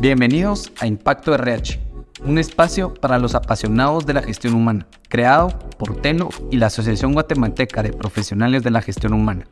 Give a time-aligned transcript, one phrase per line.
[0.00, 1.78] Bienvenidos a Impacto RH,
[2.24, 7.12] un espacio para los apasionados de la gestión humana, creado por TENO y la Asociación
[7.12, 9.46] Guatemalteca de Profesionales de la Gestión Humana.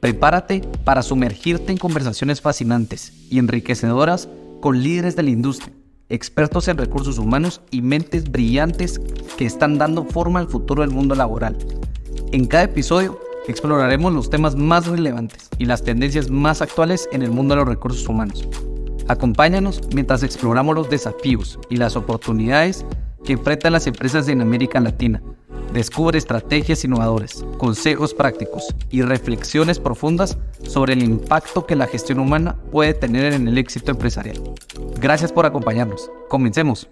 [0.00, 4.28] Prepárate para sumergirte en conversaciones fascinantes y enriquecedoras
[4.60, 5.72] con líderes de la industria,
[6.10, 9.00] expertos en recursos humanos y mentes brillantes
[9.38, 11.56] que están dando forma al futuro del mundo laboral.
[12.30, 13.18] En cada episodio
[13.48, 17.68] exploraremos los temas más relevantes y las tendencias más actuales en el mundo de los
[17.68, 18.46] recursos humanos
[19.06, 22.86] Acompáñanos mientras exploramos los desafíos y las oportunidades
[23.22, 25.22] que enfrentan las empresas en América Latina.
[25.74, 32.56] Descubre estrategias innovadoras, consejos prácticos y reflexiones profundas sobre el impacto que la gestión humana
[32.72, 34.40] puede tener en el éxito empresarial.
[34.98, 36.10] Gracias por acompañarnos.
[36.30, 36.88] Comencemos.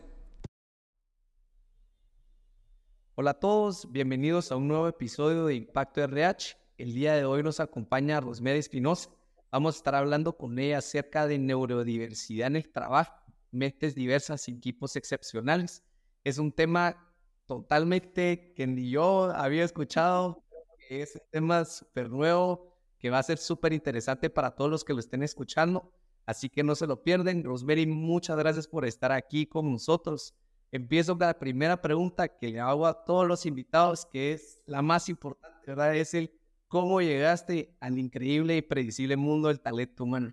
[3.14, 6.56] Hola a todos, bienvenidos a un nuevo episodio de Impacto RH.
[6.76, 9.08] El día de hoy nos acompaña Rosemary Espinosa
[9.52, 13.12] Vamos a estar hablando con ella acerca de neurodiversidad en el trabajo,
[13.50, 15.84] mentes diversas y equipos excepcionales.
[16.24, 20.42] Es un tema totalmente que ni yo había escuchado,
[20.88, 24.94] es un tema súper nuevo, que va a ser súper interesante para todos los que
[24.94, 25.92] lo estén escuchando.
[26.24, 27.44] Así que no se lo pierden.
[27.44, 30.34] Rosemary, muchas gracias por estar aquí con nosotros.
[30.70, 34.80] Empiezo con la primera pregunta que le hago a todos los invitados, que es la
[34.80, 35.94] más importante, ¿verdad?
[35.94, 36.30] Es el
[36.72, 40.32] ¿Cómo llegaste al increíble y predecible mundo del talento humano?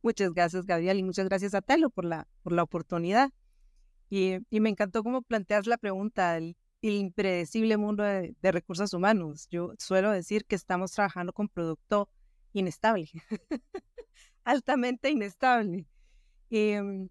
[0.00, 3.32] Muchas gracias, Gabriel, y muchas gracias a Telo por la, por la oportunidad.
[4.10, 9.48] Y, me encantó cómo planteas la pregunta, el, impredecible mundo de, recursos humanos.
[9.50, 12.08] Yo suelo decir que estamos trabajando con producto
[12.52, 13.10] inestable,
[14.44, 15.84] altamente inestable.
[16.48, 17.08] Em,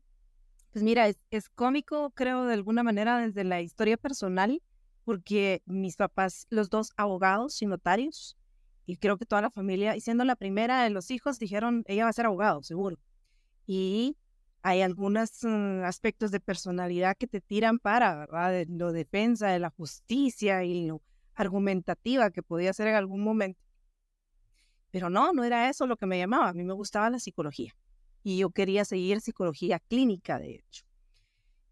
[0.72, 4.62] pues mira, es, es, cómico, creo, de alguna manera, desde la historia personal,
[5.04, 8.38] porque mis papás, los dos abogados y notarios,
[8.86, 12.04] y creo que toda la familia, y siendo la primera de los hijos, dijeron, ella
[12.04, 12.98] va a ser abogado, seguro.
[13.66, 14.18] Y
[14.64, 18.52] hay algunos mm, aspectos de personalidad que te tiran para, ¿verdad?
[18.52, 21.02] De lo defensa de la justicia y lo
[21.36, 23.60] argumentativa que podía ser en algún momento.
[24.92, 26.50] Pero no, no era eso lo que me llamaba.
[26.50, 27.74] A mí me gustaba la psicología.
[28.24, 30.84] Y yo quería seguir psicología clínica, de hecho.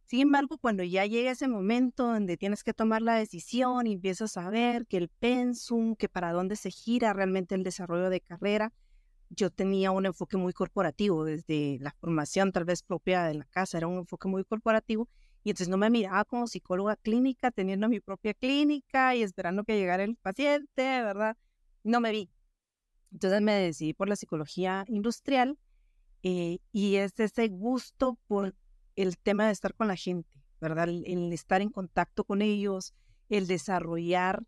[0.09, 4.38] Sin embargo, cuando ya llega ese momento donde tienes que tomar la decisión y empiezas
[4.38, 8.74] a ver que el pensum, que para dónde se gira realmente el desarrollo de carrera,
[9.30, 13.78] yo tenía un enfoque muy corporativo, desde la formación tal vez propia de la casa,
[13.78, 15.08] era un enfoque muy corporativo,
[15.44, 19.78] y entonces no me miraba como psicóloga clínica, teniendo mi propia clínica y esperando que
[19.78, 20.72] llegara el paciente,
[21.03, 21.38] ¿verdad?
[21.84, 22.31] No me vi.
[23.12, 25.59] Entonces me decidí por la psicología industrial
[26.24, 28.56] eh, y es ese gusto por
[29.02, 30.30] el tema de estar con la gente,
[30.60, 30.90] ¿verdad?
[30.90, 32.94] El, estar en contacto con ellos,
[33.30, 34.44] el desarrollar,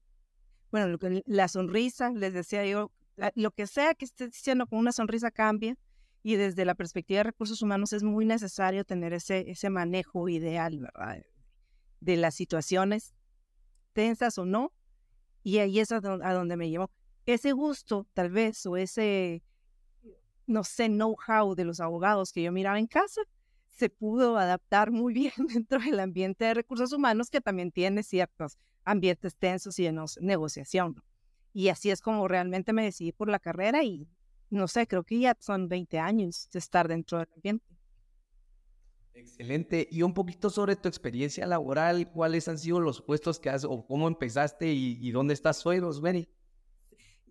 [0.72, 2.92] bueno, la sonrisa, les decía yo,
[3.36, 5.78] lo que sea que estés diciendo con una sonrisa cambia
[6.24, 10.80] y desde la perspectiva de recursos humanos es muy necesario tener ese, ese manejo ideal,
[10.80, 11.24] ¿verdad?
[12.00, 13.14] De las situaciones
[13.94, 14.74] tensas o no,
[15.44, 16.90] y ahí es a donde me llevó.
[17.26, 19.44] Ese gusto, tal vez, o ese,
[20.46, 23.22] no sé, know-how de los abogados que yo miraba en casa,
[23.82, 28.60] se pudo adaptar muy bien dentro del ambiente de recursos humanos que también tiene ciertos
[28.84, 31.02] ambientes tensos y de negociación.
[31.52, 34.08] Y así es como realmente me decidí por la carrera y
[34.52, 37.66] no sé, creo que ya son 20 años de estar dentro del ambiente.
[39.16, 39.88] Excelente.
[39.90, 43.88] Y un poquito sobre tu experiencia laboral, ¿cuáles han sido los puestos que has o
[43.88, 46.30] cómo empezaste y, dónde estás hoy, Rosmary?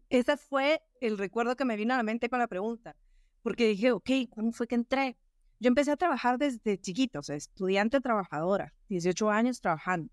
[0.08, 2.96] Ese fue el recuerdo que me vino a la mente con la pregunta,
[3.40, 5.16] porque dije, ok, ¿cómo fue que entré?
[5.62, 10.10] Yo empecé a trabajar desde chiquita, o sea, estudiante trabajadora, 18 años trabajando.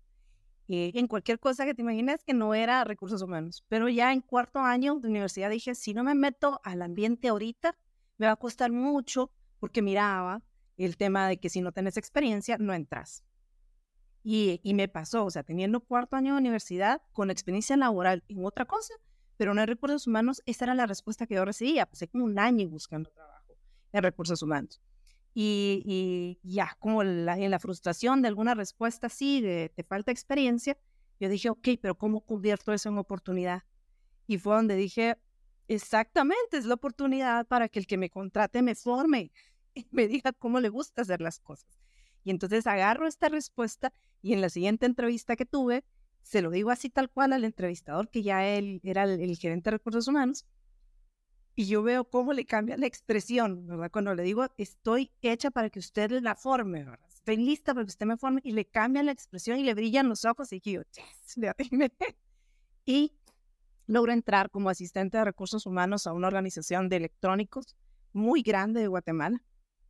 [0.68, 3.64] Eh, en cualquier cosa que te imagines que no era recursos humanos.
[3.68, 7.74] Pero ya en cuarto año de universidad dije, si no me meto al ambiente ahorita,
[8.18, 10.42] me va a costar mucho porque miraba
[10.76, 13.24] el tema de que si no tenés experiencia, no entras.
[14.22, 18.66] Y, me pasó, o sea, teniendo cuarto año de universidad, con experiencia laboral en otra
[18.66, 18.92] cosa,
[19.38, 21.86] pero no en recursos humanos, esa era la respuesta que yo recibía.
[21.86, 23.56] Pasé como un año buscando trabajo
[23.92, 24.82] en recursos humanos
[25.40, 30.76] y, ya como en la frustración de alguna respuesta así, de te falta experiencia,
[31.20, 33.62] yo dije, ok, pero ¿cómo convierto eso en oportunidad?
[34.26, 35.16] Y fue donde dije,
[35.68, 39.30] exactamente, es la oportunidad para que el que me contrate me forme
[39.74, 41.78] y me diga cómo le gusta hacer las cosas.
[42.24, 45.84] Y entonces agarro esta respuesta y en la siguiente entrevista que tuve,
[46.22, 49.76] se lo digo así tal cual al entrevistador, que ya él era el gerente de
[49.76, 50.46] recursos humanos,
[51.58, 53.90] y yo veo cómo le cambia la expresión, ¿verdad?
[53.90, 57.00] Cuando le digo, estoy hecha para que usted la forme, ¿verdad?
[57.08, 60.08] Estoy lista para que usted me forme y le cambia la expresión y le brillan
[60.08, 61.36] los ojos y yo, yes,
[62.86, 63.12] y
[63.88, 67.74] logro entrar como asistente de recursos humanos a una organización de electrónicos
[68.12, 69.42] muy grande de Guatemala.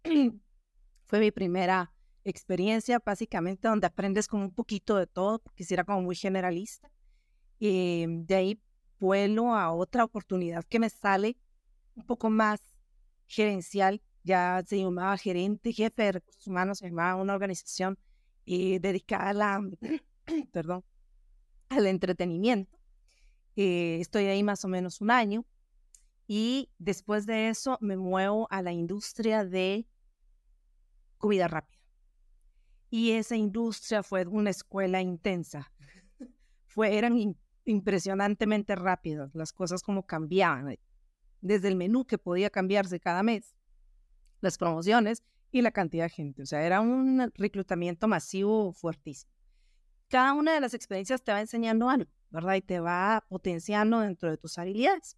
[1.04, 1.92] Fue mi primera
[2.24, 6.90] experiencia, básicamente, donde aprendes como un poquito de todo, porque si era como muy generalista.
[7.58, 8.62] Y de ahí
[8.98, 11.36] vuelo a otra oportunidad que me sale
[11.98, 12.60] un poco más
[13.26, 17.98] gerencial, ya se llamaba gerente, jefe de recursos humanos, se llamaba una organización
[18.46, 19.60] eh, dedicada a la,
[20.52, 20.84] perdón,
[21.68, 22.78] al entretenimiento.
[23.56, 25.44] Eh, estoy ahí más o menos un año
[26.28, 29.86] y después de eso me muevo a la industria de
[31.18, 31.80] comida rápida.
[32.90, 35.70] Y esa industria fue una escuela intensa.
[36.66, 40.78] Fue, eran impresionantemente rápidas las cosas como cambiaban.
[41.40, 43.54] Desde el menú que podía cambiarse cada mes,
[44.40, 46.42] las promociones y la cantidad de gente.
[46.42, 49.32] O sea, era un reclutamiento masivo fuertísimo.
[50.08, 52.54] Cada una de las experiencias te va enseñando algo, ¿verdad?
[52.54, 55.16] Y te va potenciando dentro de tus habilidades.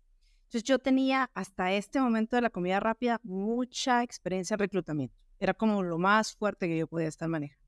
[0.50, 5.14] Entonces yo tenía hasta este momento de la comida rápida mucha experiencia en reclutamiento.
[5.38, 7.64] Era como lo más fuerte que yo podía estar manejando.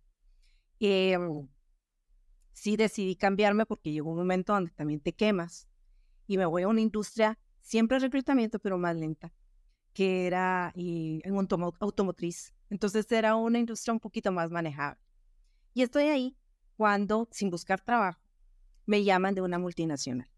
[0.81, 1.17] Eh,
[2.53, 5.69] sí decidí cambiarme porque llegó un momento donde también te quemas
[6.27, 9.33] y me voy a una industria, siempre reclutamiento, pero más lenta,
[9.95, 12.53] que era y, en automotriz.
[12.69, 15.01] Entonces era una industria un poquito más manejable.
[15.75, 16.37] Y estoy ahí
[16.77, 18.21] cuando, sin buscar trabajo,
[18.87, 20.29] me llaman de una multinacional.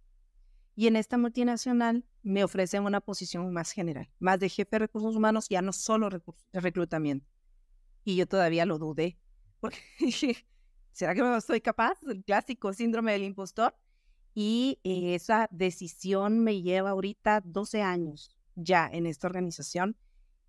[0.77, 5.15] Y en esta multinacional me ofrecen una posición más general, más de jefe de recursos
[5.15, 6.09] humanos, ya no solo
[6.53, 7.27] reclutamiento.
[8.05, 9.19] Y yo todavía lo dudé,
[9.61, 9.79] porque
[10.93, 12.03] ¿será que me estoy capaz?
[12.03, 13.75] El clásico síndrome del impostor.
[14.35, 19.97] Y esa decisión me lleva ahorita 12 años ya en esta organización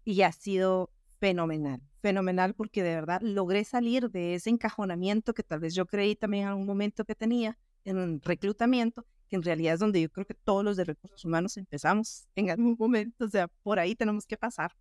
[0.04, 5.60] y ha sido fenomenal, fenomenal porque de verdad logré salir de ese encajonamiento que tal
[5.60, 9.76] vez yo creí también en algún momento que tenía en un reclutamiento que en realidad
[9.76, 13.30] es donde yo creo que todos los de recursos humanos empezamos en algún momento, o
[13.30, 14.76] sea, por ahí tenemos que pasar.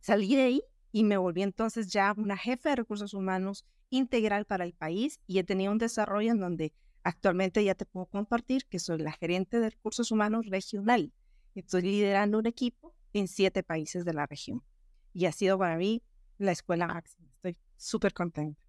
[0.00, 0.62] Salí de ahí
[0.92, 5.38] y me volví entonces ya una jefe de recursos humanos integral para el país y
[5.38, 6.72] he tenido un desarrollo en donde
[7.02, 11.12] actualmente ya te puedo compartir que soy la gerente de recursos humanos regional.
[11.54, 14.62] Estoy liderando un equipo en siete países de la región
[15.12, 16.02] y ha sido para mí
[16.38, 17.28] la escuela máxima.
[17.34, 18.60] Estoy súper contenta.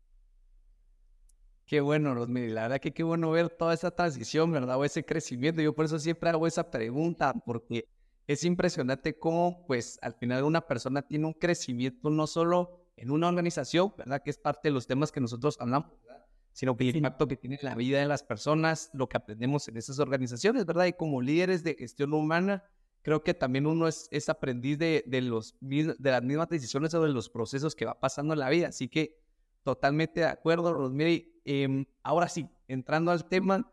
[1.65, 2.49] Qué bueno, Rosmiri.
[2.49, 4.77] La verdad que qué bueno ver toda esa transición, ¿verdad?
[4.77, 5.61] O ese crecimiento.
[5.61, 7.87] Yo por eso siempre hago esa pregunta, porque
[8.25, 13.27] es impresionante cómo, pues, al final una persona tiene un crecimiento no solo en una
[13.27, 14.23] organización, ¿verdad?
[14.23, 16.25] Que es parte de los temas que nosotros hablamos, ¿verdad?
[16.53, 19.67] Sino que el impacto que tiene en la vida de las personas, lo que aprendemos
[19.67, 20.85] en esas organizaciones, ¿verdad?
[20.85, 22.63] Y como líderes de gestión humana,
[23.01, 27.03] creo que también uno es, es aprendiz de, de, los, de las mismas decisiones o
[27.03, 28.67] de los procesos que va pasando en la vida.
[28.67, 29.19] Así que
[29.63, 31.41] totalmente de acuerdo, Rosemary.
[31.45, 33.71] Em, ahora sí, entrando al tema,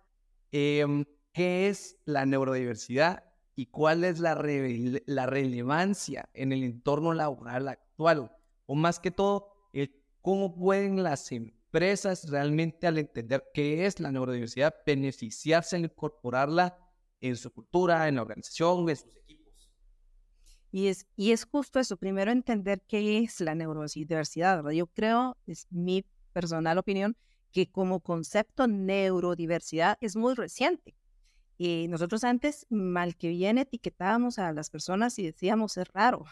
[0.52, 3.24] em, ¿qué es la neurodiversidad
[3.54, 4.34] y cuál es la,
[5.06, 8.30] la relevancia en el entorno laboral actual?
[8.66, 9.52] O más que todo,
[10.22, 11.55] cómo pueden las empresas
[12.28, 16.78] realmente al entender qué es la neurodiversidad beneficiarse en incorporarla
[17.20, 19.70] en su cultura, en la organización, en sus equipos.
[20.70, 24.68] Y es, y es justo eso, primero entender qué es la neurodiversidad.
[24.70, 27.16] Yo creo, es mi personal opinión,
[27.52, 30.94] que como concepto neurodiversidad es muy reciente.
[31.58, 36.24] Y nosotros antes, mal que bien, etiquetábamos a las personas y decíamos, es raro,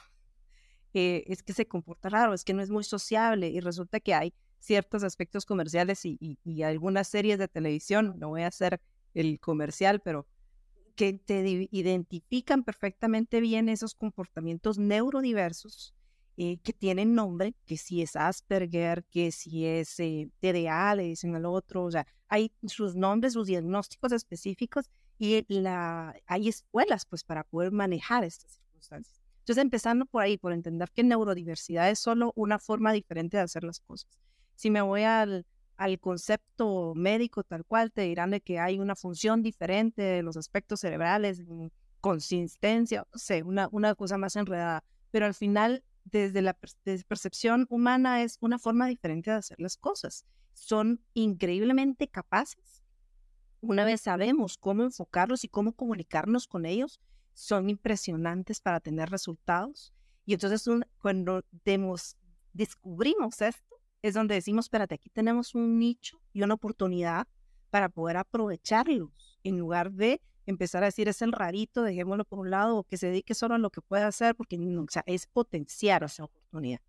[0.94, 4.14] eh, es que se comporta raro, es que no es muy sociable y resulta que
[4.14, 8.80] hay ciertos aspectos comerciales y, y, algunas series de televisión, no voy a hacer
[9.14, 10.26] el comercial, pero
[10.96, 15.94] que te identifican perfectamente bien esos comportamientos neurodiversos
[16.36, 21.36] eh, que tienen nombre, que si es Asperger, que si es eh, TDA, le dicen
[21.36, 27.22] al otro, o sea, hay sus nombres, sus diagnósticos específicos y la, hay escuelas pues
[27.22, 29.20] para poder manejar estas circunstancias.
[29.40, 33.62] Entonces, empezando por ahí, por entender que neurodiversidad es solo una forma diferente de hacer
[33.62, 34.18] las cosas.
[34.54, 35.46] Si me voy al,
[35.76, 40.36] al concepto médico tal cual, te dirán de que hay una función diferente de los
[40.36, 41.42] aspectos cerebrales,
[42.00, 44.84] consistencia, no sé, una, una cosa más enredada.
[45.10, 46.54] Pero al final desde la
[47.08, 50.24] percepción humana es una forma diferente de hacer las cosas.
[50.52, 52.82] Son increíblemente capaces.
[53.60, 57.00] Una vez sabemos cómo enfocarlos y cómo comunicarnos con ellos,
[57.32, 59.92] son impresionantes para tener resultados.
[60.26, 60.68] Y entonces
[60.98, 61.42] cuando
[62.52, 63.73] descubrimos esto,
[64.04, 67.26] es donde decimos, espérate, aquí tenemos un nicho y una oportunidad
[67.70, 72.50] para poder aprovecharlos en lugar de empezar a decir es el rarito, dejémoslo por un
[72.50, 75.26] lado, o que se dedique solo a lo que puede hacer, porque o sea, es
[75.26, 76.80] potenciar esa oportunidad.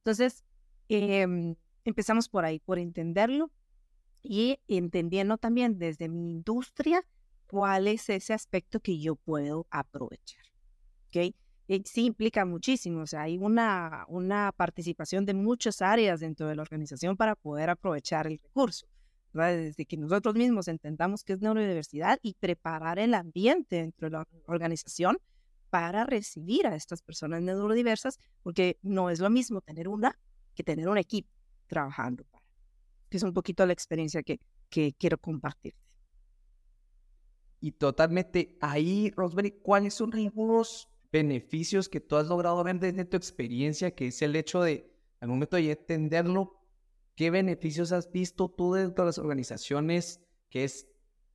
[0.00, 0.44] Entonces,
[0.90, 1.54] em,
[1.86, 3.50] empezamos por ahí, por entenderlo
[4.22, 7.02] y entendiendo también desde mi industria
[7.46, 10.44] cuál es ese aspecto que yo puedo aprovechar.
[11.08, 11.34] ¿okay?
[11.72, 16.54] Eh, sí implica muchísimo, o sea, hay una, una participación de muchas áreas dentro de
[16.54, 18.86] la organización para poder aprovechar el recurso.
[19.32, 24.28] Desde que nosotros mismos entendamos qué es neurodiversidad y preparar el ambiente dentro de la
[24.44, 25.16] organización
[25.70, 30.18] para recibir a estas personas neurodiversas, porque no es lo mismo tener una
[30.54, 31.30] que tener un equipo
[31.66, 32.44] trabajando para.
[33.08, 34.38] Que es un poquito la experiencia que,
[34.68, 35.74] que quiero compartir.
[37.60, 43.16] Y totalmente ahí, Rosemary, ¿cuáles son algunos beneficios que tú has logrado ver desde tu
[43.16, 44.90] experiencia, que es el hecho de,
[45.20, 46.58] al momento de entenderlo,
[47.14, 50.88] qué beneficios has visto tú dentro de las organizaciones, que es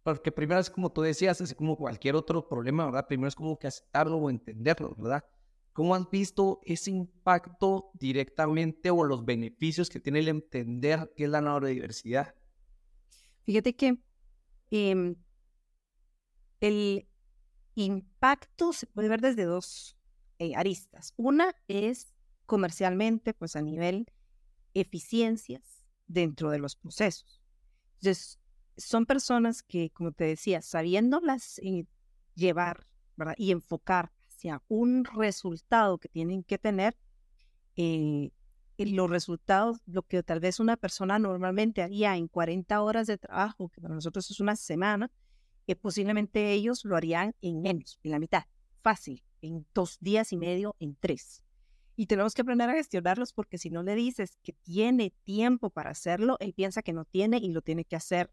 [0.03, 3.07] porque primero es como tú decías, es como cualquier otro problema, ¿verdad?
[3.07, 5.25] Primero es como que aceptarlo o entenderlo, ¿verdad?
[5.73, 11.29] ¿Cómo has visto ese impacto directamente o los beneficios que tiene el entender qué es
[11.29, 12.33] la neurodiversidad?
[13.43, 13.97] Fíjate que
[14.71, 15.15] em,
[16.61, 17.05] el
[17.85, 19.95] impacto se puede ver desde dos
[20.39, 21.13] eh, aristas.
[21.17, 22.13] Una es
[22.45, 24.11] comercialmente, pues a nivel
[24.73, 27.41] eficiencias dentro de los procesos.
[27.95, 28.39] Entonces,
[28.77, 31.85] son personas que, como te decía, sabiéndolas eh,
[32.35, 32.87] llevar
[33.37, 36.95] y enfocar hacia un resultado que tienen que tener,
[37.75, 38.31] eh,
[38.77, 43.69] los resultados, lo que tal vez una persona normalmente haría en 40 horas de trabajo,
[43.69, 45.09] que para nosotros es una semana,
[45.67, 48.45] que posiblemente ellos lo harían en menos, en la mitad,
[48.81, 51.43] fácil, en dos días y medio, en tres.
[51.97, 55.89] Y tenemos que aprender a gestionarlos porque si no le dices que tiene tiempo para
[55.89, 58.31] hacerlo, él piensa que no tiene y lo tiene que hacer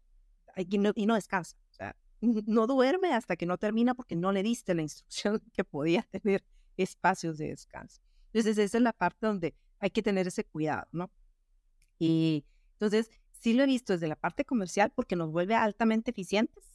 [0.55, 1.57] y no, descansa.
[1.71, 5.65] O sea, no duerme hasta que no termina porque no le diste la instrucción que
[5.65, 6.45] podía tener
[6.77, 8.01] espacios de descanso.
[8.27, 11.11] Entonces, esa es la parte donde hay que tener ese cuidado, ¿no?
[11.99, 16.74] Y entonces, sí lo he visto desde la parte comercial porque nos vuelve altamente eficientes.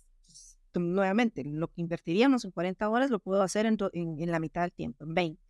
[0.78, 4.72] Nuevamente, lo que invertiríamos en 40 horas lo puedo hacer en, en, la mitad del
[4.72, 5.42] tiempo, en 20.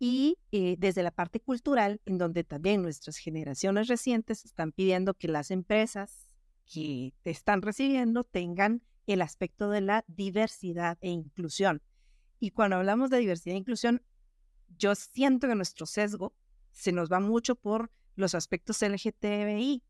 [0.00, 5.28] Y eh, desde la parte cultural, en donde también nuestras generaciones recientes están pidiendo que
[5.28, 6.26] las empresas
[6.64, 11.82] que te están recibiendo tengan el aspecto de la diversidad e inclusión.
[12.38, 14.02] Y cuando hablamos de diversidad e inclusión,
[14.78, 16.34] yo siento que nuestro sesgo
[16.72, 19.82] se nos va mucho por los aspectos LGTBI.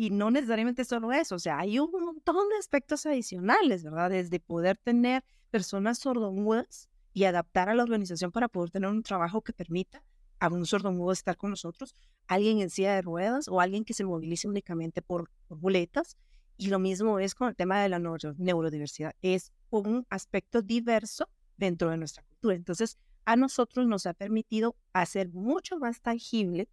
[0.00, 4.10] Y no necesariamente solo eso, o sea, hay un montón de aspectos adicionales, ¿verdad?
[4.10, 9.42] Desde poder tener personas sordomudas y adaptar a la organización para poder tener un trabajo
[9.42, 10.04] que permita
[10.38, 11.96] a un sordomudo estar con nosotros,
[12.28, 16.16] alguien en silla de ruedas o alguien que se movilice únicamente por, boletas.
[16.56, 19.16] Y lo mismo es con el tema de la neurodiversidad.
[19.20, 22.54] Es un aspecto diverso dentro de nuestra cultura.
[22.54, 26.68] Entonces, a nosotros nos ha permitido hacer mucho más tangible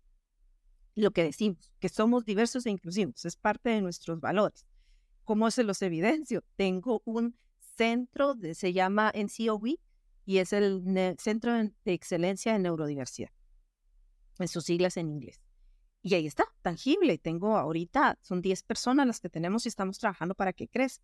[1.02, 3.25] lo que decimos, que somos diversos e inclusivos.
[3.25, 4.66] Es parte de nuestros valores.
[5.24, 6.44] ¿Cómo se los evidencio?
[6.56, 9.75] Tengo un centro, de, se llama NCOV,
[10.25, 10.84] y es el
[11.20, 13.30] Centro de Excelencia en Neurodiversidad
[14.40, 15.42] en sus siglas en inglés.
[16.02, 17.18] Y ahí está, tangible.
[17.18, 21.04] Tengo ahorita, son 10 personas las que tenemos y estamos trabajando para que crezca.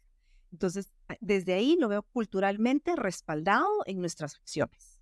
[0.52, 5.00] Entonces, desde ahí lo veo culturalmente respaldado en nuestras acciones.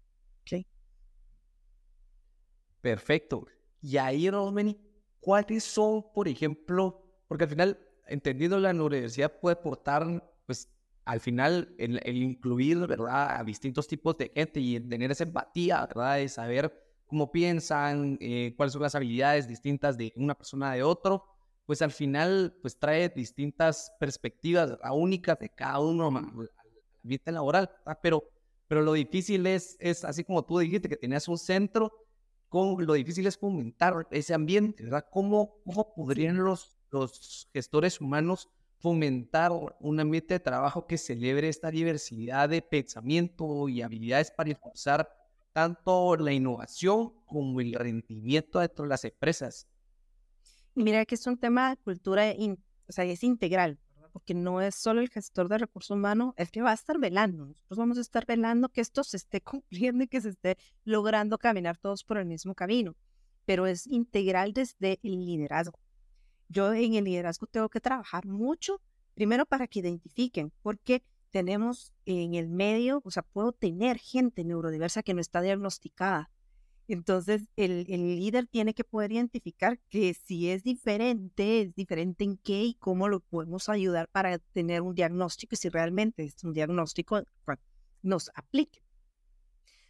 [2.82, 3.46] Perfecto.
[3.82, 4.78] Y ahí, Rosmeni,
[5.20, 10.70] ¿cuáles son, por ejemplo, porque al final, entendiendo la universidad puede aportar, pues,
[11.06, 15.86] al final, el, el, incluir, ¿verdad?, a distintos tipos de gente y tener esa empatía,
[15.88, 16.72] ¿verdad?, de saber
[17.10, 21.26] cómo piensan, eh, cuáles son las habilidades distintas de una persona de otro,
[21.66, 26.50] pues al final pues trae distintas perspectivas únicas de cada uno al
[27.04, 27.70] ambiente laboral,
[28.02, 28.24] pero,
[28.68, 31.92] pero lo difícil es, es, así como tú dijiste que tenías un centro,
[32.50, 35.06] con, lo difícil es fomentar ese ambiente, ¿verdad?
[35.12, 41.70] ¿Cómo, cómo podrían los, los gestores humanos fomentar un ambiente de trabajo que celebre esta
[41.70, 45.10] diversidad de pensamiento y habilidades para impulsar
[45.52, 49.68] tanto la innovación como el rendimiento dentro de las empresas.
[50.76, 52.34] Mira que es un tema de cultura,
[52.88, 53.78] o sea, es integral,
[54.10, 57.46] porque no es solo el gestor de recursos humanos el que va a estar velando.
[57.46, 61.38] Nosotros vamos a estar velando que esto se esté cumpliendo y que se esté logrando
[61.38, 62.96] caminar todos por el mismo camino,
[63.46, 65.80] pero es integral desde el liderazgo.
[66.48, 68.82] Yo en el liderazgo tengo que trabajar mucho,
[69.14, 75.04] primero para que identifiquen, porque tenemos en el medio, o sea, puedo tener gente neurodiversa
[75.04, 76.32] que no está diagnosticada.
[76.90, 82.64] Entonces, el, líder tiene que poder identificar que si es diferente, es diferente en qué
[82.64, 87.22] y cómo lo podemos ayudar para tener un diagnóstico y si realmente es un diagnóstico
[88.02, 88.82] nos aplique.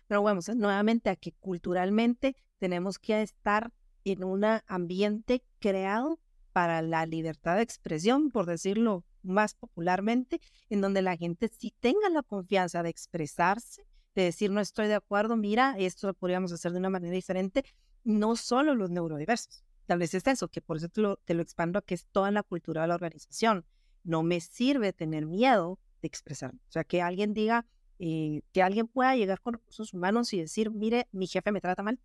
[0.07, 3.71] Pero vamos nuevamente a que culturalmente tenemos que estar
[4.03, 6.19] en un ambiente creado
[6.51, 12.09] para la libertad de expresión, por decirlo más popularmente, en donde la gente sí tenga
[12.09, 13.85] la confianza de expresarse,
[14.19, 17.63] de decir no estoy de acuerdo, mira, esto lo podríamos hacer de una manera diferente,
[18.03, 19.63] no solo los neurodiversos.
[19.85, 22.29] Tal vez es eso, que por eso te lo, te lo expando, que es toda
[22.31, 23.65] la cultura de la organización.
[24.03, 26.59] No me sirve tener miedo de expresarme.
[26.69, 27.65] O sea, que alguien diga,
[27.97, 31.83] eh, que alguien pueda llegar con recursos humanos y decir, mire, mi jefe me trata
[31.83, 31.99] mal.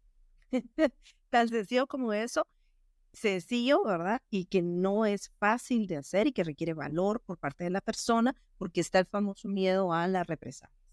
[1.30, 2.46] Tan sencillo como eso,
[3.12, 4.22] sencillo, ¿verdad?
[4.30, 7.80] Y que no es fácil de hacer y que requiere valor por parte de la
[7.80, 10.83] persona porque está el famoso miedo a la represalia.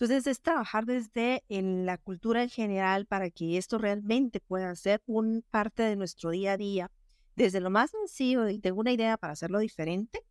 [0.00, 5.02] Entonces es trabajar desde en la cultura en general para que esto realmente pueda ser
[5.06, 6.92] un parte de nuestro día a día,
[7.34, 10.24] desde lo más sencillo y tengo una idea para hacerlo diferente,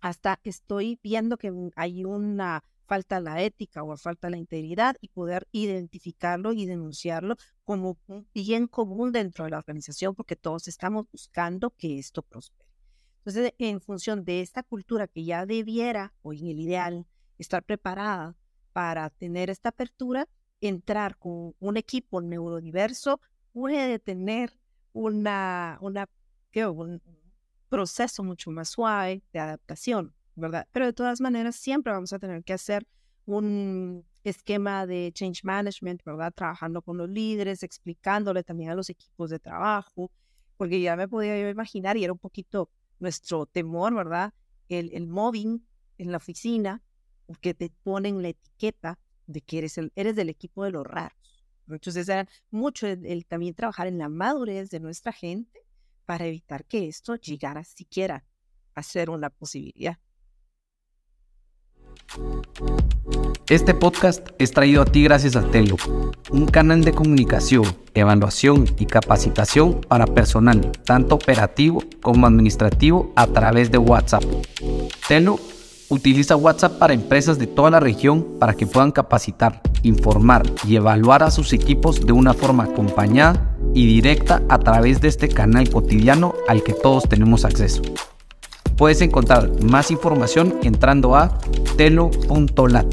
[0.00, 4.96] hasta estoy viendo que hay una falta a la ética o falta a la integridad
[5.02, 10.66] y poder identificarlo y denunciarlo como un bien común dentro de la organización porque todos
[10.66, 12.70] estamos buscando que esto prospere.
[13.18, 18.34] Entonces, en función de esta cultura que ya debiera, o en el ideal, estar preparada
[18.78, 20.28] para tener esta apertura,
[20.60, 23.20] entrar con un equipo neurodiverso
[23.52, 24.56] puede tener
[24.92, 26.08] una, una,
[26.68, 27.02] un
[27.68, 30.68] proceso mucho más suave de adaptación, ¿verdad?
[30.70, 32.86] Pero de todas maneras siempre vamos a tener que hacer
[33.26, 36.32] un esquema de change management, ¿verdad?
[36.32, 40.12] Trabajando con los líderes, explicándole también a los equipos de trabajo,
[40.56, 42.70] porque ya me podía yo imaginar y era un poquito
[43.00, 44.32] nuestro temor, ¿verdad?
[44.68, 45.66] El, el mobbing
[45.96, 46.80] en la oficina,
[47.28, 51.12] porque te ponen la etiqueta de que eres, el, eres del equipo de los raros.
[51.68, 55.60] Entonces era mucho el, también trabajar en la madurez de nuestra gente
[56.06, 58.24] para evitar que esto llegara siquiera
[58.74, 59.98] a ser una posibilidad.
[63.50, 65.76] Este podcast es traído a ti gracias a Telo,
[66.30, 73.70] un canal de comunicación, evaluación y capacitación para personal, tanto operativo como administrativo, a través
[73.70, 74.24] de WhatsApp.
[75.06, 75.38] Telo
[75.90, 81.22] utiliza WhatsApp para empresas de toda la región para que puedan capacitar, informar y evaluar
[81.22, 86.34] a sus equipos de una forma acompañada y directa a través de este canal cotidiano
[86.46, 87.82] al que todos tenemos acceso.
[88.76, 91.38] Puedes encontrar más información entrando a
[91.76, 92.86] telo.lat.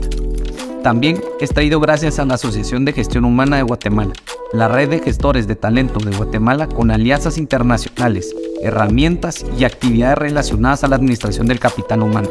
[0.82, 4.14] También es traído gracias a la Asociación de Gestión Humana de Guatemala,
[4.54, 10.84] la red de gestores de talento de Guatemala con alianzas internacionales, herramientas y actividades relacionadas
[10.84, 12.30] a la administración del capital humano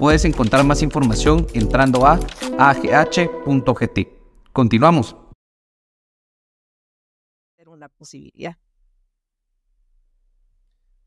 [0.00, 2.18] Puedes encontrar más información entrando a
[2.58, 3.98] agh.gt.
[4.50, 5.14] Continuamos.
[7.66, 8.56] Una posibilidad.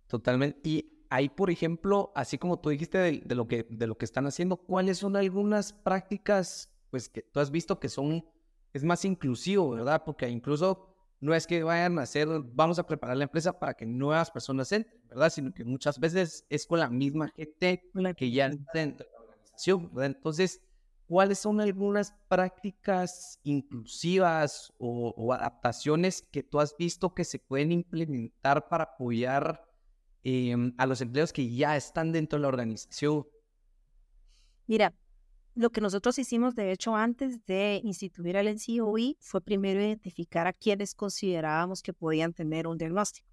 [0.06, 0.60] Totalmente.
[0.64, 4.28] Y ahí, por ejemplo, así como tú dijiste de, lo que, de lo que están
[4.28, 8.24] haciendo, ¿cuáles son algunas prácticas pues, que tú has visto que son,
[8.74, 10.04] es más inclusivo, ¿verdad?
[10.06, 10.93] Porque incluso
[11.24, 14.70] no es que vayan a hacer, vamos a preparar la empresa para que nuevas personas
[14.74, 15.30] entren, ¿verdad?
[15.30, 19.20] Sino que muchas veces es con la misma gente que ya está dentro de la
[19.22, 20.18] organización, ¿verdad?
[20.18, 20.62] Entonces,
[21.08, 28.68] ¿cuáles son algunas prácticas inclusivas o, adaptaciones que tú has visto que se pueden implementar
[28.68, 29.64] para apoyar
[30.24, 33.26] em, a los empleados que ya están dentro de la organización?
[34.68, 34.94] Mira,
[35.56, 40.54] lo que nosotros hicimos, de hecho, antes de instituir el NCOI, fue primero identificar a
[40.54, 43.28] quienes considerábamos que podían tener un diagnóstico.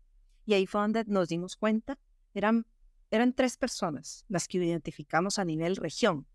[0.44, 1.98] Y ahí fue donde nos dimos cuenta,
[2.34, 2.66] eran,
[3.10, 6.26] eran tres personas las que identificamos a nivel región.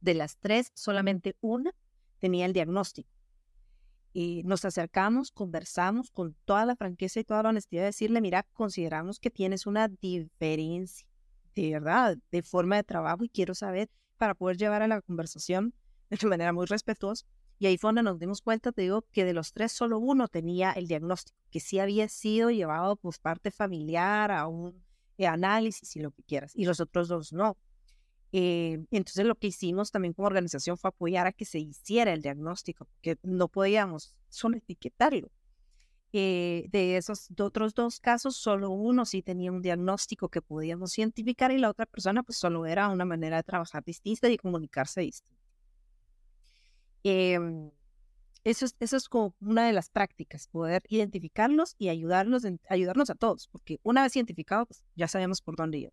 [0.00, 1.74] De las tres, solamente una
[2.18, 3.10] tenía el diagnóstico.
[4.14, 8.44] Y nos acercamos, conversamos con toda la franqueza y toda la honestidad de decirle, mira,
[8.54, 11.06] consideramos que tienes una diferencia,
[11.54, 15.74] de verdad, de forma de trabajo y quiero saber para poder llevar a la conversación
[16.10, 17.26] de manera muy respetuosa.
[17.58, 20.28] Y ahí fue donde nos dimos cuenta, te digo, que de los tres solo uno
[20.28, 24.84] tenía el diagnóstico, que sí había sido llevado por parte familiar a un
[25.16, 27.56] eh, análisis y lo que quieras, y los otros dos no.
[28.32, 32.20] Eh, entonces lo que hicimos también como organización fue apoyar a que se hiciera el
[32.20, 35.30] diagnóstico, porque no podíamos solo etiquetarlo.
[36.18, 41.52] Eh, de esos otros dos casos, solo uno sí tenía un diagnóstico que podíamos identificar
[41.52, 45.36] y la otra persona pues solo era una manera de trabajar distinta y comunicarse distinta.
[47.04, 47.70] Em,
[48.44, 53.14] eso, es, eso es como una de las prácticas, poder identificarlos y ayudarnos, ayudarnos a
[53.14, 55.92] todos, porque una vez identificado, pues ya sabemos por dónde ir.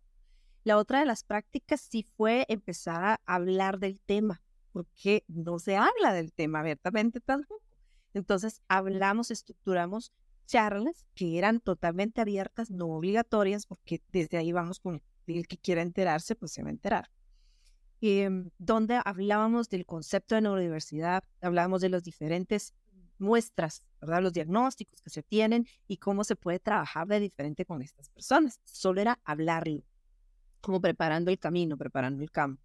[0.62, 5.76] La otra de las prácticas sí fue empezar a hablar del tema, porque no se
[5.76, 7.63] habla del tema abiertamente tampoco.
[8.14, 10.12] Entonces hablamos, estructuramos
[10.46, 15.82] charlas que eran totalmente abiertas, no obligatorias, porque desde ahí vamos con el que quiera
[15.82, 17.10] enterarse, pues se va a enterar.
[18.00, 22.74] Em, donde hablábamos del concepto de neurodiversidad, hablábamos de las diferentes
[23.18, 24.22] muestras, ¿verdad?
[24.22, 28.60] Los diagnósticos que se tienen y cómo se puede trabajar de diferente con estas personas.
[28.64, 29.82] Solo era hablarlo,
[30.60, 32.62] como preparando el camino, preparando el campo.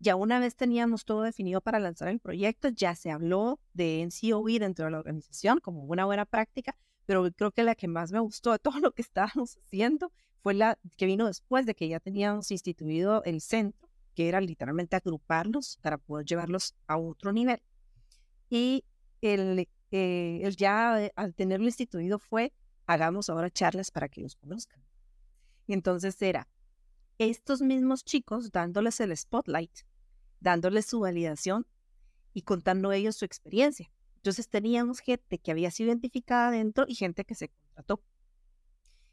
[0.00, 4.60] Ya una vez teníamos todo definido para lanzar el proyecto, ya se habló de NCOE
[4.60, 8.20] dentro de la organización como una buena práctica, pero creo que la que más me
[8.20, 11.98] gustó de todo lo que estábamos haciendo fue la que vino después de que ya
[11.98, 17.60] teníamos instituido el centro, que era literalmente agruparlos para poder llevarlos a otro nivel.
[18.48, 18.84] Y
[19.20, 22.52] el, eh, ya al tenerlo instituido fue,
[22.86, 24.80] hagamos ahora charlas para que los conozcan.
[25.66, 26.46] Y entonces era
[27.18, 29.80] estos mismos chicos dándoles el spotlight,
[30.40, 31.66] dándoles su validación
[32.32, 33.90] y contando ellos su experiencia.
[34.16, 38.02] Entonces teníamos gente que había sido identificada dentro y gente que se contrató.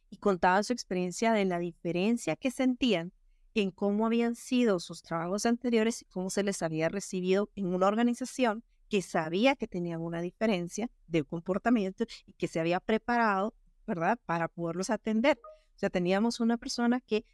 [0.10, 3.12] Y contaban su experiencia de la diferencia que sentían
[3.56, 7.88] en cómo habían sido sus trabajos anteriores y cómo se les había recibido en una
[7.88, 13.56] organización que sabía que tenían una diferencia de comportamiento y que se había preparado,
[13.88, 15.39] ¿verdad?, para poderlos atender.
[15.76, 17.26] O sea, teníamos una persona que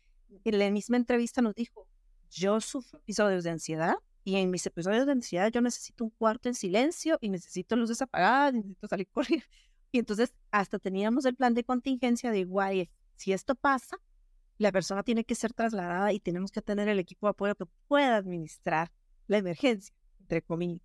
[0.43, 1.87] en la misma entrevista nos dijo,
[2.29, 6.49] yo sufro episodios de ansiedad y en mis episodios de ansiedad yo necesito un cuarto
[6.49, 9.45] en silencio y necesito luces apagadas, necesito salir corriendo.
[9.91, 13.97] Y entonces hasta teníamos el plan de contingencia de, guay, si esto pasa,
[14.57, 17.65] la persona tiene que ser trasladada y tenemos que tener el equipo de apoyo que
[17.87, 18.91] pueda administrar
[19.27, 20.81] la emergencia, entre comillas.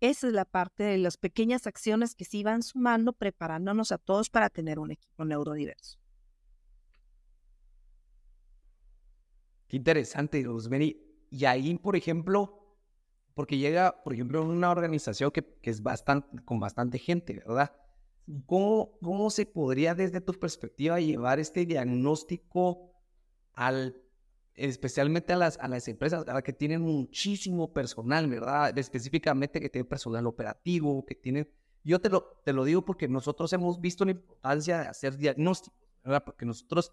[0.00, 4.30] Esa es la parte de las pequeñas acciones que se iban sumando, preparándonos a todos
[4.30, 5.98] para tener un equipo neurodiverso.
[9.68, 11.00] Qué interesante, Rosemary.
[11.30, 12.58] Y ahí, por ejemplo,
[13.34, 17.72] porque llega, por ejemplo, una organización que, que es bastante, con bastante gente, ¿verdad?
[18.46, 22.92] ¿Cómo, ¿Cómo se podría desde tu perspectiva llevar este diagnóstico
[23.52, 23.96] al,
[24.54, 26.42] especialmente a las, a las empresas ¿verdad?
[26.42, 28.76] que tienen muchísimo personal, ¿verdad?
[28.76, 31.48] Específicamente que tienen personal operativo, que tienen...
[31.84, 35.78] Yo te lo, te lo digo porque nosotros hemos visto la importancia de hacer diagnósticos,
[36.02, 36.24] ¿verdad?
[36.24, 36.92] Porque nosotros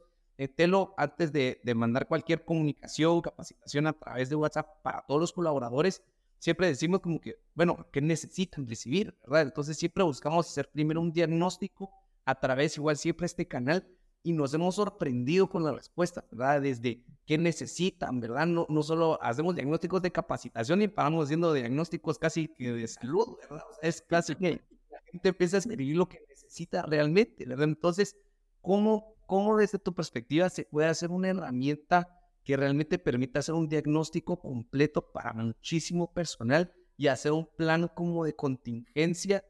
[0.55, 6.03] Telo, antes de, mandar cualquier comunicación, capacitación a través de WhatsApp para todos los colaboradores,
[6.39, 9.17] siempre decimos como que, bueno, ¿qué necesitan recibir?
[9.23, 9.43] ¿verdad?
[9.43, 11.91] Entonces siempre buscamos hacer primero un diagnóstico
[12.25, 13.87] a través igual siempre este canal
[14.23, 16.61] y nos hemos sorprendido con la respuesta, ¿verdad?
[16.61, 18.47] Desde qué necesitan, ¿verdad?
[18.47, 23.37] No, no solo hacemos diagnósticos de capacitación y paramos haciendo diagnósticos casi que de salud,
[23.41, 23.63] ¿verdad?
[23.83, 27.65] es casi que la gente empieza a escribir lo que necesita realmente, ¿verdad?
[27.65, 28.17] Entonces,
[28.61, 32.07] ¿cómo ¿Cómo desde tu perspectiva se puede hacer una herramienta
[32.43, 38.23] que realmente permita hacer un diagnóstico completo para muchísimo personal y hacer un plan como
[38.23, 39.43] de contingencia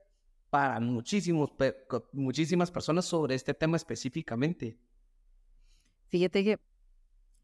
[0.50, 1.52] para muchísimos,
[2.14, 4.80] muchísimas personas sobre este tema específicamente?
[6.08, 6.60] Fíjate que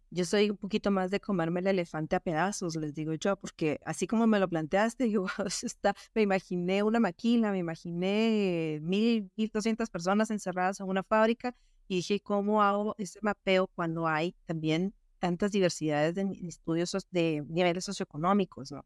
[0.10, 3.80] yo soy un poquito más de comerme el elefante a pedazos, les digo yo, porque
[3.86, 5.26] así como me lo planteaste, yo
[5.64, 11.56] está, me imaginé una máquina, me imaginé mil, mil doscientas personas encerradas en una fábrica
[11.92, 17.84] y dije, ¿cómo hago ese mapeo cuando hay también tantas diversidades de estudios de niveles
[17.84, 18.72] socioeconómicos?
[18.72, 18.86] ¿no?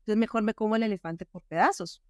[0.00, 2.02] Entonces mejor me como el elefante por pedazos.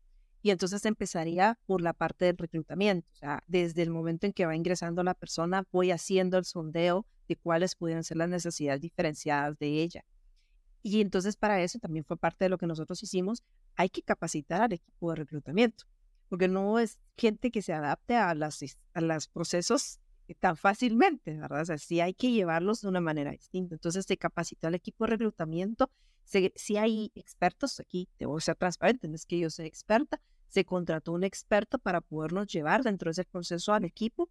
[0.42, 3.08] Y entonces empezaría por la parte del reclutamiento.
[3.12, 7.06] O sea, desde el momento en que va ingresando la persona, voy haciendo el sondeo
[7.28, 10.04] de cuáles pudieran ser las necesidades diferenciadas de ella.
[10.82, 13.44] Y entonces para eso también fue parte de lo que nosotros hicimos.
[13.76, 15.84] Hay que capacitar al equipo de reclutamiento,
[16.28, 18.58] porque no es gente que se adapte a, las,
[18.94, 20.00] a los procesos
[20.40, 21.60] tan fácilmente, ¿verdad?
[21.60, 23.74] O sea, sí hay que llevarlos de una manera distinta.
[23.74, 25.90] Entonces, se capacitó al equipo de reclutamiento.
[26.24, 31.12] Si hay expertos, aquí a ser transparente, no es que yo sea experta, se contrató
[31.12, 34.30] un experto para podernos llevar dentro de ese proceso al equipo,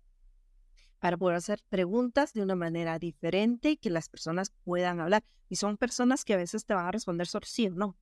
[0.97, 5.23] para poder hacer preguntas de una manera diferente y que las personas puedan hablar.
[5.49, 7.97] Y son personas que a veces te van a responder solo sí o no.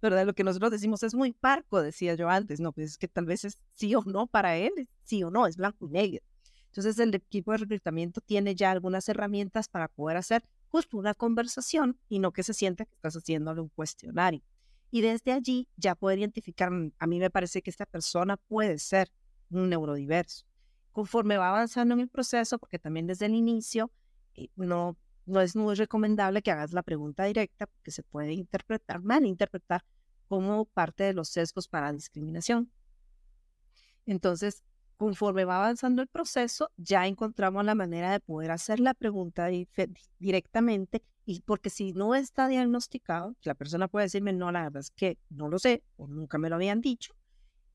[0.00, 0.26] ¿Verdad?
[0.26, 3.26] Lo que nosotros decimos es muy parco, decía yo antes, no, pues es que tal
[3.26, 4.72] vez es sí o no para él,
[5.04, 6.24] sí o no, es blanco y negro.
[6.66, 11.98] Entonces el equipo de reclutamiento tiene ya algunas herramientas para poder hacer justo una conversación
[12.08, 14.40] y no que se sienta que estás haciéndole un cuestionario.
[14.92, 18.78] Y desde allí ya poder identificar, mm, a mí me parece que esta persona puede
[18.78, 19.10] ser
[19.50, 20.44] un neurodiverso.
[20.92, 23.90] Conforme va avanzando en el proceso, porque también desde el inicio
[24.34, 29.02] eh, no no es muy recomendable que hagas la pregunta directa porque se puede interpretar,
[29.02, 29.84] malinterpretar
[30.28, 32.70] como parte de los sesgos para discriminación.
[34.06, 34.64] Entonces,
[34.96, 39.48] conforme va avanzando el proceso, ya encontramos la manera de poder hacer la pregunta
[40.18, 44.90] directamente y porque si no está diagnosticado, la persona puede decirme, no, la verdad es
[44.90, 47.14] que no lo sé o nunca me lo habían dicho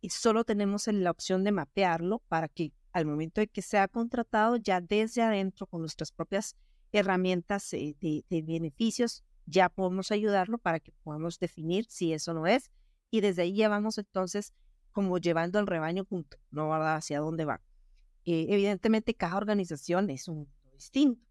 [0.05, 4.55] y solo tenemos la opción de mapearlo para que al momento de que sea contratado,
[4.57, 6.55] ya desde adentro con nuestras propias
[6.99, 12.71] herramientas eh, de, beneficios, ya podemos ayudarlo para que podamos definir si eso no es.
[13.11, 14.53] Y desde ahí ya vamos entonces
[14.91, 16.69] como llevando al rebaño junto, ¿no?
[16.69, 16.95] ¿verdad?
[16.95, 17.61] Hacia dónde va.
[18.25, 21.21] Eh, evidentemente cada organización es un distinto.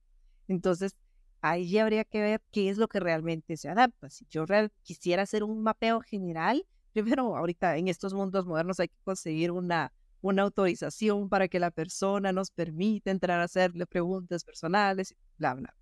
[0.47, 0.99] Entonces,
[1.41, 4.11] ahí habría que ver qué es lo que realmente se adapta.
[4.11, 8.89] Si yo real, quisiera hacer un mapeo general, primero ahorita en estos mundos modernos hay
[8.89, 9.93] que conseguir una,
[10.25, 15.77] una autorización para que la persona nos permita entrar a hacerle preguntas personales, bla, bla.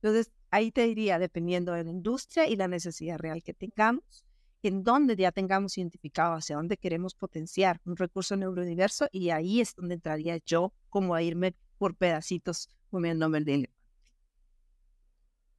[0.00, 4.24] Entonces, ahí te diría, dependiendo de la industria y la necesidad real que tengamos,
[4.62, 9.74] en donde ya tengamos identificado hacia dónde queremos potenciar un recurso neurodiverso y ahí es
[9.74, 13.72] donde entraría yo como a irme por pedacitos comiéndome el dinero.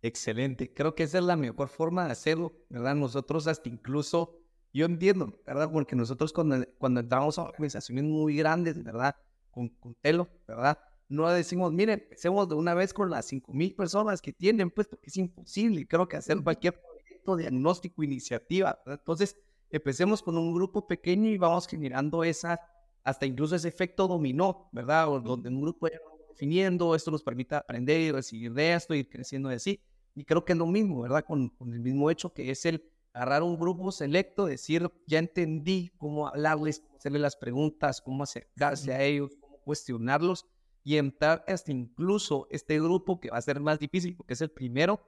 [0.01, 0.73] Excelente.
[0.73, 2.95] Creo que esa es la mejor forma de hacerlo, ¿verdad?
[2.95, 4.38] Nosotros hasta incluso,
[4.73, 5.71] yo entiendo, ¿verdad?
[5.71, 9.15] Porque nosotros cuando, cuando entramos a organizaciones muy grandes, ¿verdad?
[9.51, 10.77] Con, con Telo, ¿verdad?
[11.07, 15.07] No decimos, miren, empecemos de una vez con las 5.000 personas que tienen, pues porque
[15.07, 15.87] es imposible.
[15.87, 18.99] Creo que hacer cualquier proyecto, diagnóstico, iniciativa, ¿verdad?
[19.01, 19.35] Entonces,
[19.71, 22.59] empecemos con un grupo pequeño y vamos generando esa,
[23.03, 25.09] hasta incluso ese efecto dominó, ¿verdad?
[25.09, 29.09] O donde un grupo ya definiendo, esto nos permite aprender y recibir de esto, ir
[29.09, 29.81] creciendo de así.
[30.15, 31.25] Y creo que es lo mismo, ¿verdad?
[31.25, 36.27] Con, el mismo hecho que es el agarrar un grupo selecto, decir, ya entendí cómo
[36.27, 40.45] hablarles, cómo hacerles las preguntas, cómo acercarse a ellos, cómo cuestionarlos
[40.83, 44.51] y entrar hasta incluso este grupo que va a ser más difícil porque es el
[44.51, 45.01] primero,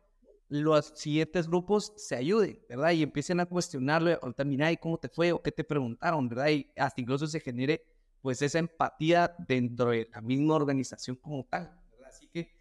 [0.50, 2.92] los siguientes grupos se ayuden, ¿verdad?
[2.92, 5.32] Y empiecen a cuestionarlo, o terminar, ¿y cómo te fue?
[5.32, 6.28] ¿O qué te preguntaron?
[6.28, 6.50] ¿verdad?
[6.50, 7.86] Y hasta incluso se genere
[8.22, 11.72] pues esa empatía dentro de la misma organización como tal.
[11.92, 12.10] ¿verdad?
[12.10, 12.52] Así que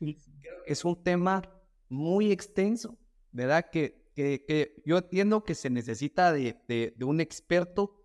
[0.67, 1.43] es un tema
[1.89, 2.97] muy extenso,
[3.33, 3.69] ¿verdad?
[3.71, 4.00] Que,
[4.47, 7.97] que, yo entiendo que se necesita de, de, un experto,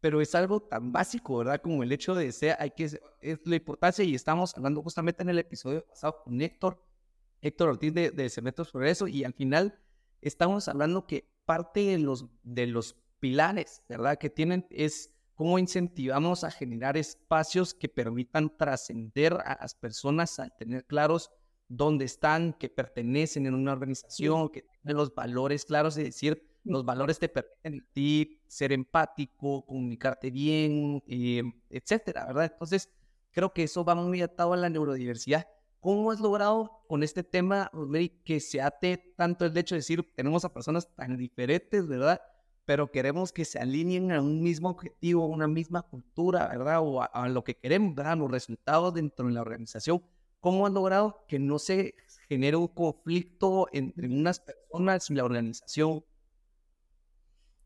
[0.00, 1.60] pero es algo tan básico, ¿verdad?
[1.60, 3.00] Como el hecho de ser, hay que, es
[3.44, 6.82] la importancia, y estamos hablando justamente en el episodio pasado con Héctor,
[7.40, 9.78] Héctor Ortiz de, de Cementos Progreso, y al final
[10.20, 14.18] estamos hablando que parte de los, de los pilares, ¿verdad?
[14.18, 20.54] Que tienen es cómo incentivamos a generar espacios que permitan trascender a las personas al
[20.56, 21.30] tener claros
[21.68, 26.84] dónde están, que pertenecen en una organización, que tienen los valores claros, es decir, los
[26.84, 32.50] valores te permiten a ti ser empático, comunicarte bien, eh, etcétera, ¿verdad?
[32.52, 32.90] Entonces,
[33.30, 35.46] creo que eso va muy atado a la neurodiversidad.
[35.80, 40.12] ¿Cómo has logrado con este tema, Rosemary, que se ate tanto el hecho de decir,
[40.16, 42.20] tenemos a personas tan diferentes, ¿verdad?
[42.64, 46.80] Pero queremos que se alineen a un mismo objetivo, a una misma cultura, ¿verdad?
[46.82, 48.16] O a, a lo que queremos, ¿verdad?
[48.16, 50.02] Los resultados dentro de la organización
[50.46, 51.96] ¿Cómo han logrado que no se
[52.28, 56.04] genere un conflicto entre unas personas y la organización?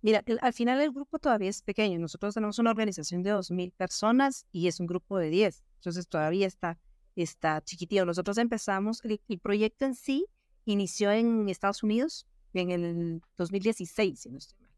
[0.00, 1.98] Mira, al final el grupo todavía es pequeño.
[1.98, 5.62] Nosotros tenemos una organización de 2.000 personas y es un grupo de 10.
[5.74, 6.78] Entonces todavía está,
[7.16, 8.06] está chiquitito.
[8.06, 10.24] Nosotros empezamos, el, proyecto en sí
[10.64, 14.72] inició en Estados Unidos en el 2016, si no estoy mal.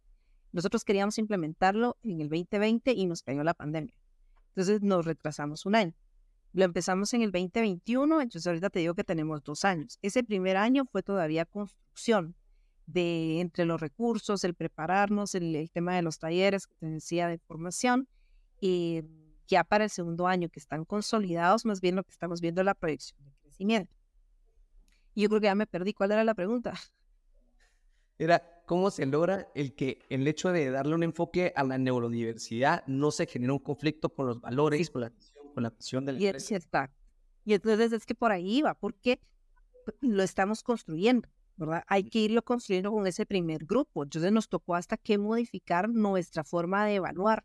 [0.51, 3.95] Nosotros queríamos implementarlo en el 2020 y nos cayó la pandemia.
[4.49, 5.95] Entonces nos retrasamos un año.
[6.53, 9.99] Lo empezamos en el 2021, entonces ahorita te digo que tenemos dos años.
[10.03, 12.35] Ese primer año fue todavía construcción
[12.87, 17.39] de entre los recursos, el prepararnos, el, tema de los talleres que te decía de
[17.39, 18.07] formación.
[18.61, 19.03] Y
[19.49, 22.67] ya para el segundo año que están consolidados, más bien lo que estamos viendo es
[22.67, 23.95] la proyección de crecimiento.
[25.15, 25.95] Y yo creo que ya me perdí.
[25.95, 26.75] ¿Cuál era la pregunta?
[28.19, 32.87] Era cómo se logra el que el hecho de darle un enfoque a la neurodiversidad
[32.87, 35.13] no se genera un conflicto con los valores, con la
[35.53, 36.91] con la pasión del y, está.
[37.45, 39.21] y entonces es que por ahí va, porque
[40.01, 41.83] lo estamos construyendo, ¿verdad?
[41.87, 44.05] Hay que irlo construyendo con ese primer grupo.
[44.05, 47.45] Entonces nos tocó hasta que modificar nuestra forma de evaluar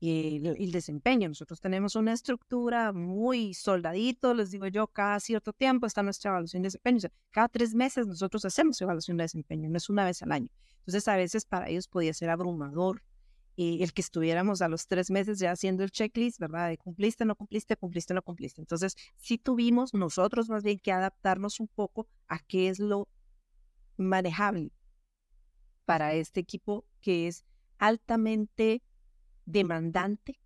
[0.00, 1.28] el, el, desempeño.
[1.28, 6.62] Nosotros tenemos una estructura muy soldadito, les digo yo, cada cierto tiempo está nuestra evaluación
[6.62, 7.08] de desempeño.
[7.30, 10.48] cada tres meses nosotros hacemos evaluación de desempeño, no es una vez al año.
[10.78, 13.02] Entonces a veces para ellos podía ser abrumador
[13.54, 16.68] y el que estuviéramos a los tres meses ya haciendo el checklist, ¿verdad?
[16.68, 18.60] De cumpliste, no cumpliste, cumpliste, no cumpliste.
[18.60, 23.08] Entonces, sí tuvimos nosotros más bien que adaptarnos un poco a qué es lo
[23.96, 24.72] manejable
[25.84, 27.44] para este equipo que es
[27.78, 28.82] altamente
[29.44, 30.38] demandante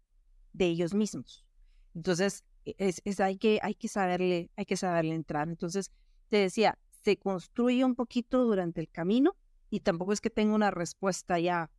[0.53, 1.45] de ellos mismos.
[1.95, 5.49] Entonces, e, es, es, hay, que, hay, que saberle, hay que saberle entrar.
[5.49, 5.92] Entonces,
[6.29, 9.37] te decía, se construye un poquito durante el camino
[9.71, 11.71] y tampoco es que tenga una respuesta ya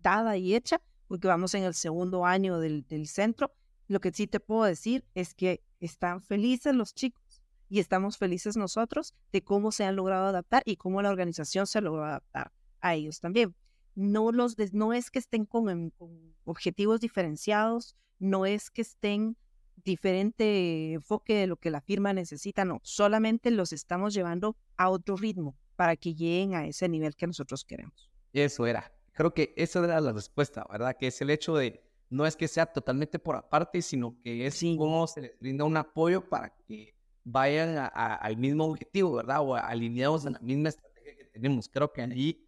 [0.00, 3.52] dada y hecha, porque vamos en el segundo año del, del centro.
[3.88, 8.56] Lo que sí te puedo decir es que están felices los chicos y estamos felices
[8.56, 12.94] nosotros de cómo se han logrado adaptar y cómo la organización se logró adaptar a
[12.94, 13.54] ellos también.
[13.94, 19.38] No, los no es que estén con, con, objetivos diferenciados, no es que estén
[19.84, 25.16] diferente enfoque de lo que la firma necesita, no, solamente los estamos llevando a otro
[25.16, 28.10] ritmo para que lleguen a ese nivel que nosotros queremos.
[28.34, 30.96] Eso era, Creo que esa era la respuesta, ¿verdad?
[30.98, 34.60] Que es el hecho de no es que sea totalmente por aparte, sino que es
[34.76, 36.94] como se les brinda un apoyo para que
[37.24, 39.40] vayan al mismo objetivo, ¿verdad?
[39.40, 41.68] O alineados en la misma estrategia que tenemos.
[41.68, 42.46] Creo que allí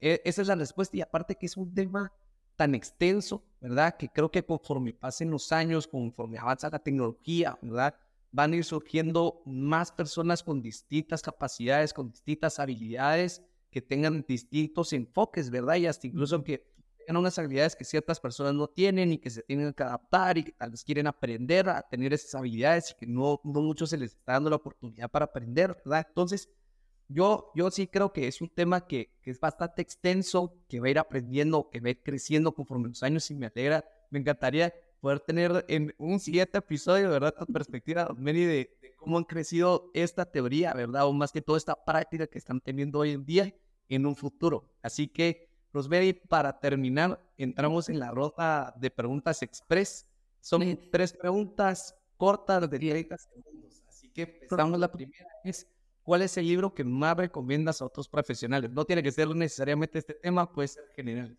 [0.00, 2.12] e, esa es la respuesta y aparte que es un tema
[2.56, 3.96] tan extenso, ¿verdad?
[3.96, 7.94] Que creo que conforme pasen los años, conforme avanza la tecnología, ¿verdad?
[8.30, 13.42] Van a ir surgiendo más personas con distintas capacidades, con distintas habilidades,
[13.74, 15.74] que tengan distintos enfoques, ¿verdad?
[15.74, 16.64] Y hasta incluso que
[16.98, 20.44] tengan unas habilidades que ciertas personas no tienen y que se tienen que adaptar y
[20.44, 23.98] que tal vez quieren aprender a tener esas habilidades y que no, no muchos se
[23.98, 26.06] les está dando la oportunidad para aprender, ¿verdad?
[26.08, 26.48] Entonces,
[27.08, 30.86] yo, yo sí creo que es un tema que, que, es bastante extenso, que va
[30.86, 33.84] a ir aprendiendo, que va a ir creciendo conforme los años y me alegra.
[34.08, 37.34] Me encantaría poder tener en un siguiente episodio, ¿verdad?
[37.36, 41.06] Tu perspectiva, Mary, de, de, cómo han crecido esta teoría, ¿verdad?
[41.06, 43.52] O más que toda esta práctica que están teniendo hoy en día
[43.88, 44.64] en un futuro.
[44.82, 50.06] Así que, Rosemary, para terminar, entramos en la ronda de preguntas express.
[50.40, 53.82] Son tres preguntas cortas de 30 segundos.
[53.88, 54.78] Así que empezamos.
[54.78, 55.66] La primera es,
[56.02, 58.70] ¿cuál es el libro que más recomiendas a otros profesionales?
[58.70, 61.36] No tiene que ser necesariamente este tema, puede ser general.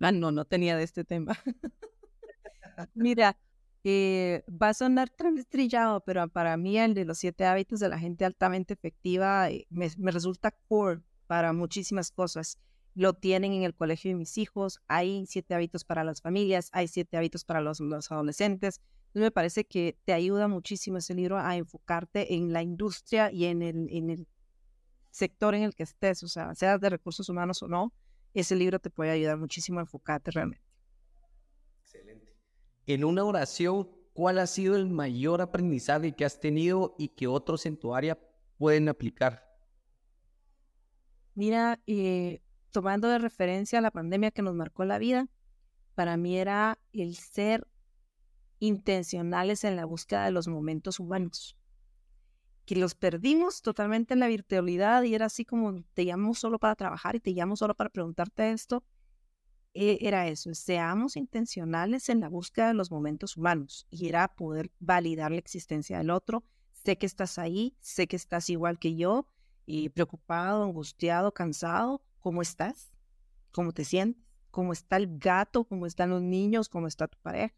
[0.00, 1.36] Ah, no, no tenía de este tema.
[2.94, 3.36] Mira,
[3.84, 5.10] eh, va a sonar
[5.48, 9.66] trillado, pero para mí el de los siete hábitos de la gente altamente efectiva eh,
[9.70, 12.58] me, me, resulta core para muchísimas cosas.
[12.94, 16.88] Lo tienen en el colegio de mis hijos, hay siete hábitos para las familias, hay
[16.88, 18.80] siete hábitos para los, adolescentes.
[19.12, 23.62] Me parece que te ayuda muchísimo ese libro a enfocarte en la industria y en
[23.62, 24.28] el, en el
[25.10, 27.92] sector en el que estés, o sea, seas de recursos humanos o no,
[28.34, 30.64] ese libro te puede ayudar muchísimo a enfocarte realmente.
[31.82, 32.36] Excelente.
[32.86, 37.64] En una oración, ¿cuál ha sido el mayor aprendizaje que has tenido y que otros
[37.66, 38.18] en tu área
[38.58, 39.45] pueden aplicar?
[41.36, 45.28] Mira, eh, tomando de referencia la pandemia que nos marcó la vida,
[45.94, 47.68] para mí era el ser
[48.58, 51.54] intencionales en la búsqueda de los momentos humanos.
[52.64, 56.74] Que los perdimos totalmente en la virtualidad y era así como te llamo solo para
[56.74, 58.82] trabajar y te llamo solo para preguntarte esto.
[59.74, 64.72] E, era eso, seamos intencionales en la búsqueda de los momentos humanos y era poder
[64.80, 66.44] validar la existencia del otro.
[66.72, 69.28] Sé que estás ahí, sé que estás igual que yo,
[69.66, 72.92] y preocupado, angustiado, cansado, ¿cómo estás?
[73.50, 74.22] ¿Cómo te sientes?
[74.52, 75.64] ¿Cómo está el gato?
[75.64, 76.68] ¿Cómo están los niños?
[76.68, 77.54] ¿Cómo está tu pareja?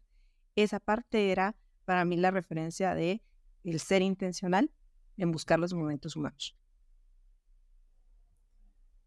[0.55, 3.21] Esa parte era para mí la referencia de
[3.63, 4.71] el ser intencional
[5.17, 6.57] en buscar los momentos humanos.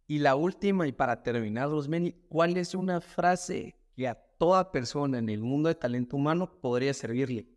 [0.06, 5.18] Y la última, y para terminar, Rosmeni, ¿cuál es una frase que a toda persona
[5.18, 7.48] en el mundo de talento humano podría servirle?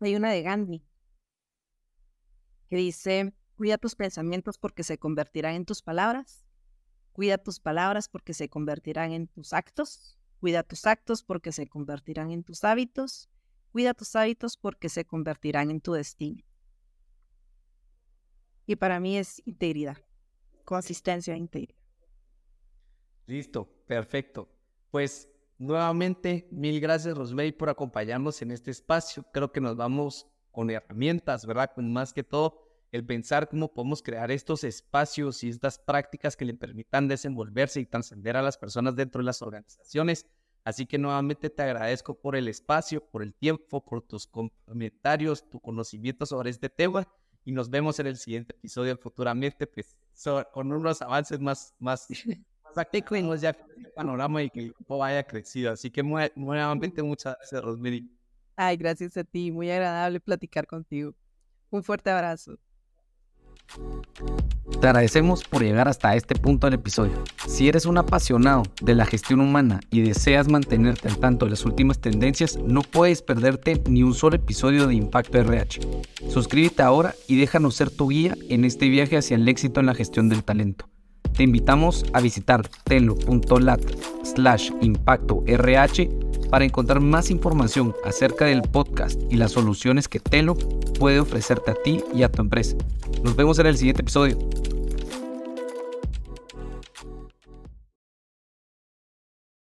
[0.00, 0.87] Hay una de Gandhi
[2.68, 6.44] que dice, cuida tus pensamientos porque se convertirán en tus palabras,
[7.12, 12.30] cuida tus palabras porque se convertirán en tus actos, cuida tus actos porque se convertirán
[12.30, 13.28] en tus hábitos,
[13.72, 16.44] cuida tus hábitos porque se convertirán en tu destino.
[18.66, 19.96] Y para mí es integridad,
[20.64, 21.78] consistencia e integridad.
[23.26, 24.48] Listo, perfecto.
[24.90, 25.28] Pues
[25.58, 29.24] nuevamente, mil gracias Rosmey por acompañarnos en este espacio.
[29.32, 31.72] Creo que nos vamos con herramientas, ¿verdad?
[31.74, 36.44] Con más que todo el pensar cómo podemos crear estos espacios y estas prácticas que
[36.44, 40.26] le permitan desenvolverse y trascender a las personas dentro de las organizaciones.
[40.64, 45.60] Así que nuevamente te agradezco por el espacio, por el tiempo, por tus comentarios, tu
[45.60, 47.06] conocimiento sobre este tema
[47.44, 49.96] y nos vemos en el siguiente episodio futuramente, pues
[50.52, 52.06] con unos avances más, más,
[52.70, 55.72] más ya el panorama y que el grupo vaya crecido.
[55.72, 58.17] Así que nuevamente muchas gracias, Rosemary.
[58.60, 59.52] Ay, gracias a ti.
[59.52, 61.14] Muy agradable platicar contigo.
[61.70, 62.58] Un fuerte abrazo.
[64.80, 67.22] Te agradecemos por llegar hasta este punto del episodio.
[67.46, 71.64] Si eres un apasionado de la gestión humana y deseas mantenerte al tanto de las
[71.64, 75.80] últimas tendencias, no puedes perderte ni un solo episodio de Impacto RH.
[76.28, 79.94] Suscríbete ahora y déjanos ser tu guía en este viaje hacia el éxito en la
[79.94, 80.88] gestión del talento.
[81.36, 83.80] Te invitamos a visitar telo.lat
[84.24, 86.10] slash impacto RH
[86.50, 90.54] para encontrar más información acerca del podcast y las soluciones que Telo
[90.98, 92.76] puede ofrecerte a ti y a tu empresa.
[93.22, 94.38] Nos vemos en el siguiente episodio.